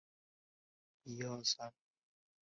[0.03, 0.13] 本方归于足
[1.21, 1.73] 少阴肾经药。